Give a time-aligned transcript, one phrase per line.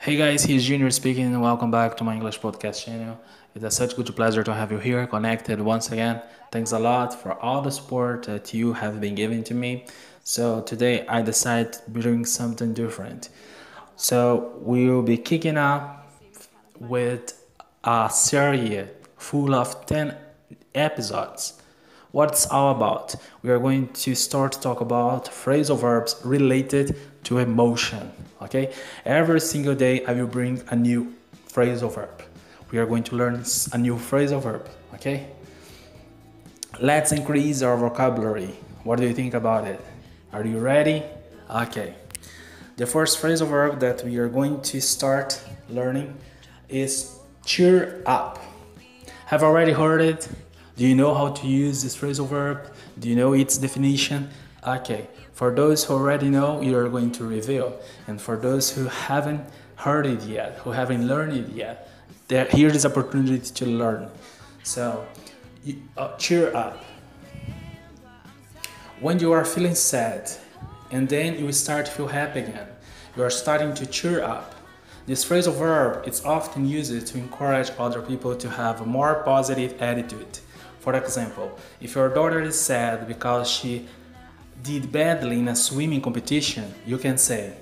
[0.00, 3.18] Hey guys, here's Junior speaking and welcome back to my English podcast channel.
[3.56, 6.22] It's such a good pleasure to have you here connected once again.
[6.52, 9.86] Thanks a lot for all the support that you have been giving to me.
[10.22, 13.30] So today I decided to bring something different.
[13.96, 16.06] So we will be kicking off
[16.78, 17.34] with
[17.82, 18.86] a series
[19.16, 20.16] full of 10
[20.76, 21.60] episodes.
[22.10, 23.16] What's all about?
[23.42, 28.10] We are going to start to talk about phrasal verbs related to emotion.
[28.40, 28.72] Okay,
[29.04, 31.12] every single day I will bring a new
[31.48, 32.22] phrasal verb.
[32.70, 34.66] We are going to learn a new phrasal verb.
[34.94, 35.26] Okay,
[36.80, 38.56] let's increase our vocabulary.
[38.84, 39.78] What do you think about it?
[40.32, 41.02] Are you ready?
[41.50, 41.94] Okay.
[42.78, 46.16] The first phrasal verb that we are going to start learning
[46.70, 48.38] is cheer up.
[49.26, 50.26] Have already heard it?
[50.78, 52.72] Do you know how to use this phrasal verb?
[53.00, 54.30] Do you know its definition?
[54.64, 57.76] Okay, for those who already know, you are going to reveal.
[58.06, 61.90] And for those who haven't heard it yet, who haven't learned it yet,
[62.28, 64.08] there, here is opportunity to learn.
[64.62, 65.04] So,
[65.96, 66.84] uh, cheer up
[69.00, 70.30] when you are feeling sad
[70.92, 72.68] and then you start to feel happy again,
[73.16, 74.54] you are starting to cheer up.
[75.06, 79.82] This phrasal verb is often used to encourage other people to have a more positive
[79.82, 80.38] attitude.
[80.80, 83.86] For example, if your daughter is sad because she
[84.62, 87.54] did badly in a swimming competition, you can say,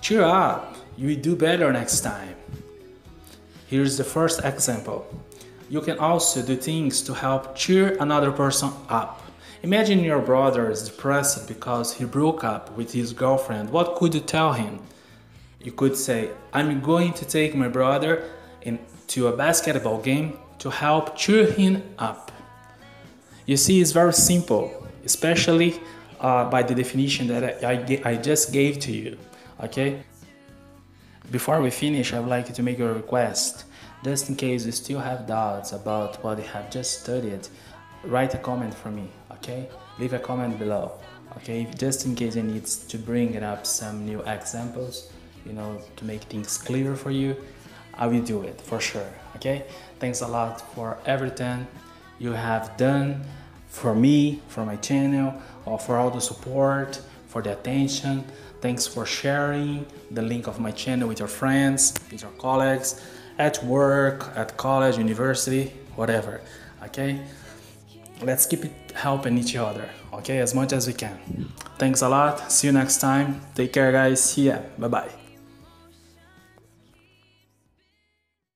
[0.00, 2.34] Cheer up, you will do better next time.
[3.66, 5.06] Here's the first example.
[5.68, 9.22] You can also do things to help cheer another person up.
[9.62, 13.70] Imagine your brother is depressed because he broke up with his girlfriend.
[13.70, 14.80] What could you tell him?
[15.62, 18.24] You could say, I'm going to take my brother
[18.62, 22.29] into a basketball game to help cheer him up.
[23.50, 24.64] You see, it's very simple,
[25.04, 25.70] especially
[26.20, 29.18] uh, by the definition that I, I, I just gave to you.
[29.64, 30.04] Okay?
[31.32, 33.64] Before we finish, I would like to make a request.
[34.04, 37.48] Just in case you still have doubts about what you have just studied,
[38.04, 39.68] write a comment for me okay
[39.98, 40.92] leave a comment below
[41.36, 45.12] okay just in case i need to bring up some new examples
[45.44, 47.36] you know to make things clear for you
[47.94, 49.66] i will do it for sure okay
[49.98, 51.66] thanks a lot for everything
[52.20, 53.24] you have done
[53.66, 58.24] for me for my channel or for all the support for the attention.
[58.60, 63.00] Thanks for sharing the link of my channel with your friends with your colleagues
[63.38, 66.40] at work at college university whatever
[66.84, 67.20] okay?
[68.20, 71.18] Let's keep it helping each other okay as much as we can.
[71.78, 72.52] Thanks a lot.
[72.52, 73.40] See you next time.
[73.54, 74.22] Take care guys.
[74.22, 74.58] See ya.
[74.78, 75.19] Bye bye